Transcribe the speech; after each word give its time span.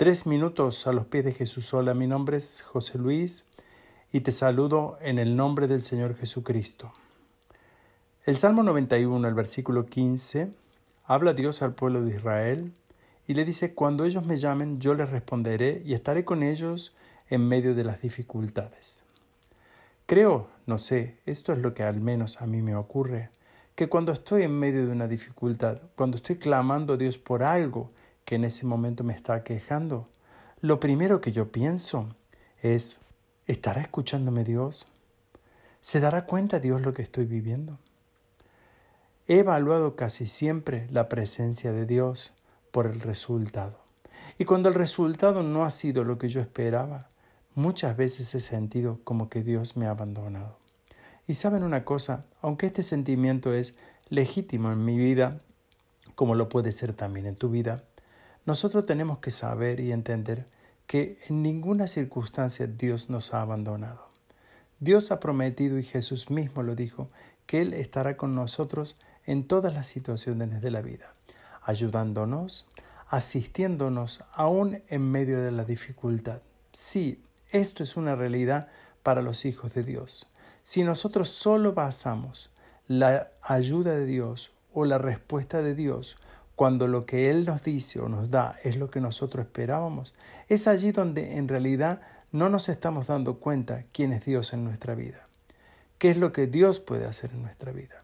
Tres 0.00 0.24
minutos 0.24 0.86
a 0.86 0.94
los 0.94 1.04
pies 1.04 1.26
de 1.26 1.34
Jesús. 1.34 1.74
Hola, 1.74 1.92
mi 1.92 2.06
nombre 2.06 2.38
es 2.38 2.62
José 2.62 2.96
Luis 2.96 3.44
y 4.10 4.20
te 4.20 4.32
saludo 4.32 4.96
en 5.02 5.18
el 5.18 5.36
nombre 5.36 5.68
del 5.68 5.82
Señor 5.82 6.16
Jesucristo. 6.16 6.94
El 8.24 8.38
Salmo 8.38 8.62
91, 8.62 9.28
el 9.28 9.34
versículo 9.34 9.84
15, 9.84 10.52
habla 11.04 11.34
Dios 11.34 11.60
al 11.60 11.74
pueblo 11.74 12.02
de 12.02 12.16
Israel 12.16 12.72
y 13.28 13.34
le 13.34 13.44
dice, 13.44 13.74
cuando 13.74 14.06
ellos 14.06 14.24
me 14.24 14.38
llamen, 14.38 14.80
yo 14.80 14.94
les 14.94 15.10
responderé 15.10 15.82
y 15.84 15.92
estaré 15.92 16.24
con 16.24 16.42
ellos 16.42 16.96
en 17.28 17.46
medio 17.46 17.74
de 17.74 17.84
las 17.84 18.00
dificultades. 18.00 19.04
Creo, 20.06 20.48
no 20.64 20.78
sé, 20.78 21.18
esto 21.26 21.52
es 21.52 21.58
lo 21.58 21.74
que 21.74 21.82
al 21.82 22.00
menos 22.00 22.40
a 22.40 22.46
mí 22.46 22.62
me 22.62 22.74
ocurre, 22.74 23.28
que 23.74 23.90
cuando 23.90 24.12
estoy 24.12 24.44
en 24.44 24.58
medio 24.58 24.86
de 24.86 24.92
una 24.92 25.08
dificultad, 25.08 25.82
cuando 25.94 26.16
estoy 26.16 26.36
clamando 26.36 26.94
a 26.94 26.96
Dios 26.96 27.18
por 27.18 27.42
algo 27.42 27.90
que 28.30 28.36
en 28.36 28.44
ese 28.44 28.64
momento 28.64 29.02
me 29.02 29.12
está 29.12 29.42
quejando, 29.42 30.06
lo 30.60 30.78
primero 30.78 31.20
que 31.20 31.32
yo 31.32 31.50
pienso 31.50 32.14
es, 32.62 33.00
¿estará 33.48 33.80
escuchándome 33.80 34.44
Dios? 34.44 34.86
¿Se 35.80 35.98
dará 35.98 36.26
cuenta 36.26 36.60
Dios 36.60 36.80
lo 36.80 36.94
que 36.94 37.02
estoy 37.02 37.24
viviendo? 37.24 37.80
He 39.26 39.38
evaluado 39.38 39.96
casi 39.96 40.28
siempre 40.28 40.86
la 40.92 41.08
presencia 41.08 41.72
de 41.72 41.86
Dios 41.86 42.32
por 42.70 42.86
el 42.86 43.00
resultado. 43.00 43.80
Y 44.38 44.44
cuando 44.44 44.68
el 44.68 44.76
resultado 44.76 45.42
no 45.42 45.64
ha 45.64 45.70
sido 45.70 46.04
lo 46.04 46.16
que 46.16 46.28
yo 46.28 46.40
esperaba, 46.40 47.10
muchas 47.56 47.96
veces 47.96 48.32
he 48.36 48.40
sentido 48.40 49.00
como 49.02 49.28
que 49.28 49.42
Dios 49.42 49.76
me 49.76 49.86
ha 49.86 49.90
abandonado. 49.90 50.56
Y 51.26 51.34
saben 51.34 51.64
una 51.64 51.84
cosa, 51.84 52.26
aunque 52.42 52.66
este 52.66 52.84
sentimiento 52.84 53.52
es 53.52 53.76
legítimo 54.08 54.70
en 54.70 54.84
mi 54.84 54.96
vida, 54.98 55.40
como 56.14 56.36
lo 56.36 56.48
puede 56.48 56.70
ser 56.70 56.92
también 56.92 57.26
en 57.26 57.34
tu 57.34 57.50
vida, 57.50 57.82
nosotros 58.46 58.86
tenemos 58.86 59.18
que 59.18 59.30
saber 59.30 59.80
y 59.80 59.92
entender 59.92 60.46
que 60.86 61.18
en 61.28 61.42
ninguna 61.42 61.86
circunstancia 61.86 62.66
Dios 62.66 63.10
nos 63.10 63.34
ha 63.34 63.42
abandonado. 63.42 64.08
Dios 64.80 65.12
ha 65.12 65.20
prometido 65.20 65.78
y 65.78 65.84
Jesús 65.84 66.30
mismo 66.30 66.62
lo 66.62 66.74
dijo, 66.74 67.10
que 67.46 67.60
Él 67.62 67.74
estará 67.74 68.16
con 68.16 68.34
nosotros 68.34 68.96
en 69.26 69.46
todas 69.46 69.74
las 69.74 69.86
situaciones 69.86 70.62
de 70.62 70.70
la 70.70 70.80
vida, 70.80 71.14
ayudándonos, 71.62 72.68
asistiéndonos 73.08 74.24
aún 74.32 74.82
en 74.88 75.02
medio 75.02 75.42
de 75.42 75.52
la 75.52 75.64
dificultad. 75.64 76.42
Sí, 76.72 77.22
esto 77.50 77.82
es 77.82 77.96
una 77.96 78.16
realidad 78.16 78.68
para 79.02 79.20
los 79.20 79.44
hijos 79.44 79.74
de 79.74 79.82
Dios. 79.82 80.28
Si 80.62 80.84
nosotros 80.84 81.28
solo 81.28 81.74
basamos 81.74 82.50
la 82.86 83.32
ayuda 83.42 83.92
de 83.92 84.06
Dios 84.06 84.52
o 84.72 84.84
la 84.84 84.98
respuesta 84.98 85.62
de 85.62 85.74
Dios 85.74 86.16
cuando 86.60 86.88
lo 86.88 87.06
que 87.06 87.30
Él 87.30 87.46
nos 87.46 87.62
dice 87.62 88.00
o 88.00 88.10
nos 88.10 88.28
da 88.28 88.54
es 88.62 88.76
lo 88.76 88.90
que 88.90 89.00
nosotros 89.00 89.46
esperábamos, 89.46 90.12
es 90.46 90.68
allí 90.68 90.92
donde 90.92 91.38
en 91.38 91.48
realidad 91.48 92.02
no 92.32 92.50
nos 92.50 92.68
estamos 92.68 93.06
dando 93.06 93.38
cuenta 93.38 93.84
quién 93.94 94.12
es 94.12 94.26
Dios 94.26 94.52
en 94.52 94.64
nuestra 94.64 94.94
vida, 94.94 95.24
qué 95.96 96.10
es 96.10 96.18
lo 96.18 96.34
que 96.34 96.46
Dios 96.46 96.78
puede 96.78 97.06
hacer 97.06 97.30
en 97.32 97.40
nuestra 97.40 97.72
vida. 97.72 98.02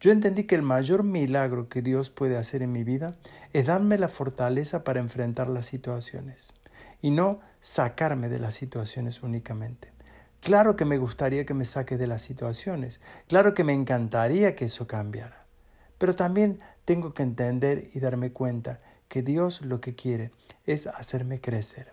Yo 0.00 0.12
entendí 0.12 0.44
que 0.44 0.54
el 0.54 0.62
mayor 0.62 1.04
milagro 1.04 1.68
que 1.68 1.82
Dios 1.82 2.08
puede 2.08 2.38
hacer 2.38 2.62
en 2.62 2.72
mi 2.72 2.84
vida 2.84 3.16
es 3.52 3.66
darme 3.66 3.98
la 3.98 4.08
fortaleza 4.08 4.82
para 4.82 5.00
enfrentar 5.00 5.50
las 5.50 5.66
situaciones 5.66 6.54
y 7.02 7.10
no 7.10 7.40
sacarme 7.60 8.30
de 8.30 8.38
las 8.38 8.54
situaciones 8.54 9.22
únicamente. 9.22 9.92
Claro 10.40 10.74
que 10.74 10.86
me 10.86 10.96
gustaría 10.96 11.44
que 11.44 11.52
me 11.52 11.66
saque 11.66 11.98
de 11.98 12.06
las 12.06 12.22
situaciones, 12.22 13.02
claro 13.28 13.52
que 13.52 13.62
me 13.62 13.74
encantaría 13.74 14.56
que 14.56 14.64
eso 14.64 14.86
cambiara, 14.86 15.39
pero 16.00 16.16
también 16.16 16.60
tengo 16.86 17.12
que 17.12 17.22
entender 17.22 17.88
y 17.92 18.00
darme 18.00 18.32
cuenta 18.32 18.78
que 19.08 19.20
Dios 19.20 19.60
lo 19.60 19.82
que 19.82 19.94
quiere 19.94 20.30
es 20.64 20.86
hacerme 20.86 21.42
crecer. 21.42 21.92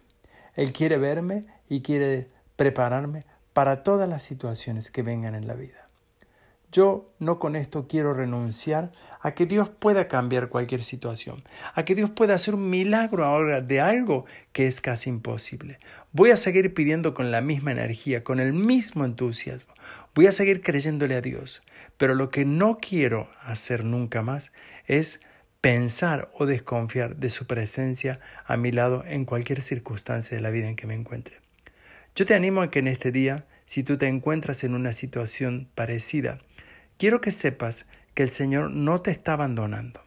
Él 0.55 0.71
quiere 0.71 0.97
verme 0.97 1.45
y 1.67 1.81
quiere 1.81 2.29
prepararme 2.55 3.25
para 3.51 3.83
todas 3.83 4.07
las 4.07 4.23
situaciones 4.23 4.91
que 4.91 5.03
vengan 5.03 5.35
en 5.35 5.45
la 5.45 5.55
vida. 5.55 5.89
Yo 6.71 7.11
no 7.19 7.37
con 7.37 7.57
esto 7.57 7.87
quiero 7.89 8.13
renunciar 8.13 8.93
a 9.19 9.33
que 9.33 9.45
Dios 9.45 9.67
pueda 9.67 10.07
cambiar 10.07 10.47
cualquier 10.47 10.83
situación, 10.83 11.43
a 11.75 11.83
que 11.83 11.93
Dios 11.93 12.09
pueda 12.09 12.33
hacer 12.33 12.55
un 12.55 12.69
milagro 12.69 13.25
ahora 13.25 13.59
de 13.59 13.81
algo 13.81 14.25
que 14.53 14.67
es 14.67 14.79
casi 14.79 15.09
imposible. 15.09 15.79
Voy 16.13 16.31
a 16.31 16.37
seguir 16.37 16.73
pidiendo 16.73 17.13
con 17.13 17.29
la 17.29 17.41
misma 17.41 17.73
energía, 17.73 18.23
con 18.23 18.39
el 18.39 18.53
mismo 18.53 19.03
entusiasmo. 19.03 19.73
Voy 20.15 20.27
a 20.27 20.31
seguir 20.31 20.61
creyéndole 20.61 21.15
a 21.15 21.21
Dios. 21.21 21.61
Pero 21.97 22.15
lo 22.15 22.29
que 22.29 22.45
no 22.45 22.77
quiero 22.79 23.29
hacer 23.41 23.83
nunca 23.83 24.21
más 24.21 24.53
es 24.85 25.21
pensar 25.61 26.29
o 26.33 26.45
desconfiar 26.45 27.15
de 27.17 27.29
su 27.29 27.47
presencia 27.47 28.19
a 28.45 28.57
mi 28.57 28.71
lado 28.71 29.03
en 29.05 29.25
cualquier 29.25 29.61
circunstancia 29.61 30.37
de 30.37 30.41
la 30.41 30.49
vida 30.49 30.67
en 30.67 30.75
que 30.75 30.87
me 30.87 30.93
encuentre. 30.93 31.39
Yo 32.15 32.25
te 32.25 32.35
animo 32.35 32.61
a 32.61 32.71
que 32.71 32.79
en 32.79 32.87
este 32.87 33.11
día, 33.11 33.45
si 33.65 33.83
tú 33.83 33.97
te 33.97 34.07
encuentras 34.07 34.63
en 34.63 34.75
una 34.75 34.93
situación 34.93 35.67
parecida, 35.75 36.39
quiero 36.97 37.21
que 37.21 37.31
sepas 37.31 37.89
que 38.13 38.23
el 38.23 38.29
Señor 38.29 38.71
no 38.71 39.01
te 39.01 39.11
está 39.11 39.33
abandonando. 39.33 40.01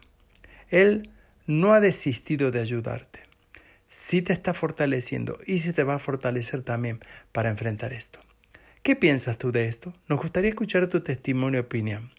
Él 0.71 1.11
no 1.47 1.75
ha 1.75 1.81
desistido 1.81 2.51
de 2.51 2.61
ayudarte. 2.61 3.21
Sí 3.89 4.23
te 4.23 4.33
está 4.33 4.55
fortaleciendo 4.55 5.39
y 5.47 5.59
sí 5.59 5.73
te 5.73 5.85
va 5.85 5.95
a 5.95 5.99
fortalecer 5.99 6.63
también 6.63 7.01
para 7.33 7.51
enfrentar 7.51 7.93
esto. 7.93 8.21
¿Qué 8.83 8.97
piensas 8.97 9.37
tú 9.37 9.53
de 9.53 9.69
esto? 9.69 9.93
Nos 10.09 10.21
gustaría 10.21 10.49
escuchar 10.49 10.87
tu 10.89 11.03
testimonio 11.03 11.61
y 11.61 11.65
opinión. 11.65 12.13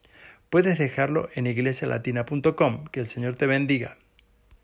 Puedes 0.52 0.78
dejarlo 0.78 1.30
en 1.34 1.48
iglesialatina.com. 1.48 2.86
Que 2.92 3.00
el 3.00 3.08
Señor 3.08 3.36
te 3.36 3.48
bendiga. 3.48 3.98